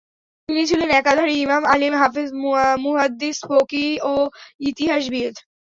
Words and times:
তিনি 0.49 0.61
ছিলেন 0.69 0.89
একাধারে 0.91 1.33
ইমাম, 1.35 1.63
আলিম, 1.65 1.93
হাফিজ, 1.93 2.29
মুহাদ্দিস, 2.85 3.37
ফকীহ 3.49 3.91
ও 4.03 4.15
ইতিহাসবিদ। 4.69 5.33